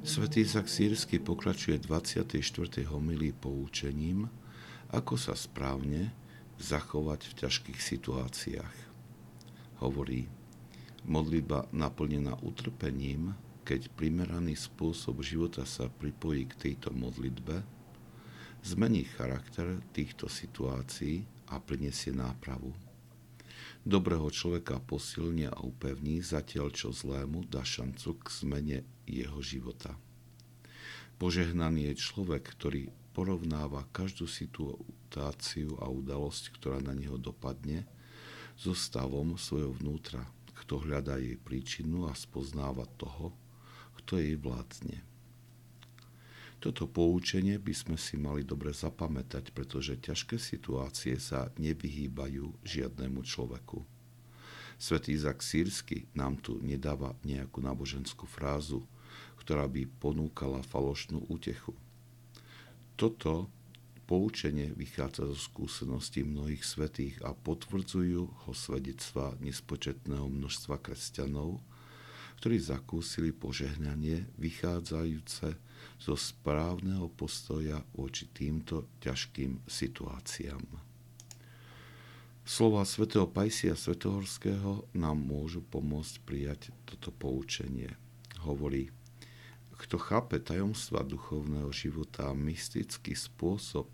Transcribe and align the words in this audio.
Svetý 0.00 0.48
Izak 0.48 0.64
Sírsky 0.64 1.20
pokračuje 1.20 1.76
24. 1.76 2.40
homilí 2.88 3.36
poučením, 3.36 4.32
ako 4.88 5.20
sa 5.20 5.36
správne 5.36 6.16
zachovať 6.56 7.20
v 7.28 7.32
ťažkých 7.44 7.76
situáciách. 7.76 8.76
Hovorí, 9.84 10.24
modlitba 11.04 11.68
naplnená 11.76 12.32
utrpením, 12.40 13.36
keď 13.68 13.92
primeraný 13.92 14.56
spôsob 14.56 15.20
života 15.20 15.68
sa 15.68 15.92
pripojí 15.92 16.48
k 16.48 16.54
tejto 16.72 16.96
modlitbe, 16.96 17.60
zmení 18.64 19.04
charakter 19.04 19.84
týchto 19.92 20.32
situácií 20.32 21.28
a 21.52 21.60
prinesie 21.60 22.16
nápravu. 22.16 22.72
Dobrého 23.80 24.28
človeka 24.28 24.76
posilnia 24.76 25.56
a 25.56 25.64
upevní, 25.64 26.20
zatiaľ 26.20 26.68
čo 26.68 26.92
zlému 26.92 27.48
dá 27.48 27.64
šancu 27.64 28.12
k 28.20 28.26
zmene 28.28 28.78
jeho 29.08 29.40
života. 29.40 29.96
Požehnaný 31.16 31.88
je 31.92 31.94
človek, 31.96 32.44
ktorý 32.44 32.92
porovnáva 33.16 33.88
každú 33.88 34.28
situáciu 34.28 35.80
a 35.80 35.88
udalosť, 35.88 36.60
ktorá 36.60 36.84
na 36.84 36.92
neho 36.92 37.16
dopadne, 37.16 37.88
so 38.52 38.76
stavom 38.76 39.40
svojho 39.40 39.72
vnútra, 39.72 40.28
kto 40.60 40.84
hľadá 40.84 41.16
jej 41.16 41.40
príčinu 41.40 42.04
a 42.04 42.12
spoznáva 42.12 42.84
toho, 43.00 43.32
kto 43.96 44.20
jej 44.20 44.36
vládne. 44.36 45.09
Toto 46.60 46.84
poučenie 46.84 47.56
by 47.56 47.72
sme 47.72 47.96
si 47.96 48.20
mali 48.20 48.44
dobre 48.44 48.76
zapamätať, 48.76 49.56
pretože 49.56 49.96
ťažké 49.96 50.36
situácie 50.36 51.16
sa 51.16 51.48
nevyhýbajú 51.56 52.60
žiadnemu 52.60 53.24
človeku. 53.24 53.80
Svetý 54.76 55.16
Izak 55.16 55.40
Sírsky 55.40 56.04
nám 56.12 56.36
tu 56.36 56.60
nedáva 56.60 57.16
nejakú 57.24 57.64
náboženskú 57.64 58.28
frázu, 58.28 58.84
ktorá 59.40 59.64
by 59.64 59.88
ponúkala 60.00 60.60
falošnú 60.60 61.24
útechu. 61.32 61.72
Toto 62.92 63.48
poučenie 64.04 64.76
vychádza 64.76 65.32
zo 65.32 65.38
skúseností 65.40 66.28
mnohých 66.28 66.60
svetých 66.60 67.24
a 67.24 67.32
potvrdzujú 67.32 68.20
ho 68.26 68.52
svedectva 68.52 69.32
nespočetného 69.40 70.28
množstva 70.28 70.76
kresťanov, 70.76 71.62
ktorí 72.40 72.56
zakúsili 72.56 73.36
požehnanie 73.36 74.24
vychádzajúce 74.40 75.60
zo 76.00 76.14
správneho 76.16 77.12
postoja 77.12 77.84
voči 77.92 78.32
týmto 78.32 78.88
ťažkým 79.04 79.60
situáciám. 79.68 80.64
Slova 82.40 82.88
svätého 82.88 83.28
Pajsia 83.28 83.76
Svetohorského 83.76 84.88
nám 84.96 85.20
môžu 85.20 85.60
pomôcť 85.60 86.14
prijať 86.24 86.60
toto 86.88 87.12
poučenie. 87.12 87.92
Hovorí, 88.40 88.88
kto 89.76 90.00
chápe 90.00 90.40
tajomstva 90.40 91.04
duchovného 91.04 91.68
života 91.76 92.32
a 92.32 92.34
mystický 92.34 93.12
spôsob, 93.12 93.92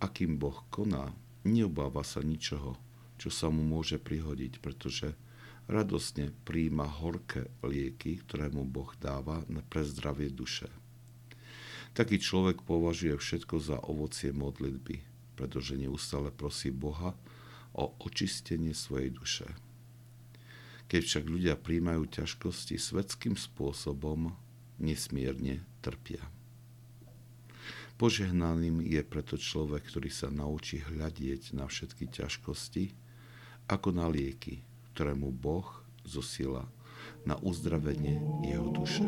akým 0.00 0.40
Boh 0.40 0.64
koná, 0.72 1.12
neobáva 1.44 2.00
sa 2.00 2.24
ničoho, 2.24 2.80
čo 3.20 3.28
sa 3.28 3.52
mu 3.52 3.60
môže 3.60 4.00
prihodiť, 4.00 4.64
pretože 4.64 5.12
radosne 5.66 6.30
príjima 6.46 6.86
horké 6.86 7.50
lieky, 7.62 8.22
ktoré 8.22 8.50
mu 8.50 8.62
Boh 8.62 8.90
dáva 8.98 9.42
pre 9.66 9.82
zdravie 9.82 10.30
duše. 10.30 10.70
Taký 11.96 12.20
človek 12.20 12.62
považuje 12.62 13.16
všetko 13.16 13.56
za 13.58 13.76
ovocie 13.82 14.30
modlitby, 14.30 15.02
pretože 15.34 15.80
neustále 15.80 16.30
prosí 16.30 16.68
Boha 16.70 17.16
o 17.72 17.92
očistenie 18.04 18.76
svojej 18.76 19.10
duše. 19.10 19.48
Keď 20.86 21.02
však 21.02 21.24
ľudia 21.26 21.54
príjmajú 21.58 22.06
ťažkosti 22.06 22.78
svetským 22.78 23.34
spôsobom, 23.34 24.36
nesmierne 24.78 25.66
trpia. 25.82 26.22
Požehnaným 27.96 28.84
je 28.84 29.00
preto 29.00 29.40
človek, 29.40 29.88
ktorý 29.88 30.12
sa 30.12 30.28
naučí 30.28 30.84
hľadieť 30.84 31.56
na 31.56 31.64
všetky 31.64 32.12
ťažkosti 32.12 32.92
ako 33.72 33.88
na 33.96 34.06
lieky, 34.06 34.60
ktoré 34.96 35.12
mu 35.12 35.28
Boh 35.28 35.84
zosila 36.08 36.64
na 37.28 37.36
uzdravenie 37.44 38.16
jeho 38.48 38.72
duše. 38.72 39.04